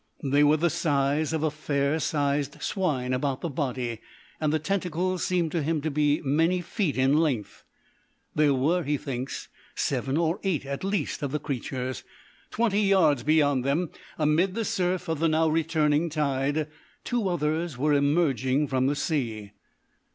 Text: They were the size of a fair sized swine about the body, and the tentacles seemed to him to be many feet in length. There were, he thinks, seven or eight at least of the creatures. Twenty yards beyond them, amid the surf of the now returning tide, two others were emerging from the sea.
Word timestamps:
They 0.23 0.43
were 0.43 0.57
the 0.57 0.71
size 0.71 1.31
of 1.31 1.43
a 1.43 1.51
fair 1.51 1.99
sized 1.99 2.59
swine 2.59 3.13
about 3.13 3.41
the 3.41 3.51
body, 3.51 3.99
and 4.39 4.51
the 4.51 4.57
tentacles 4.57 5.23
seemed 5.23 5.51
to 5.51 5.61
him 5.61 5.79
to 5.81 5.91
be 5.91 6.21
many 6.23 6.59
feet 6.59 6.97
in 6.97 7.17
length. 7.17 7.63
There 8.33 8.55
were, 8.55 8.81
he 8.81 8.97
thinks, 8.97 9.47
seven 9.75 10.17
or 10.17 10.39
eight 10.43 10.65
at 10.65 10.83
least 10.83 11.21
of 11.21 11.31
the 11.31 11.37
creatures. 11.39 12.03
Twenty 12.49 12.81
yards 12.81 13.21
beyond 13.21 13.63
them, 13.63 13.91
amid 14.17 14.55
the 14.55 14.65
surf 14.65 15.07
of 15.07 15.19
the 15.19 15.27
now 15.29 15.47
returning 15.47 16.09
tide, 16.09 16.67
two 17.03 17.29
others 17.29 17.77
were 17.77 17.93
emerging 17.93 18.69
from 18.69 18.87
the 18.87 18.95
sea. 18.95 19.51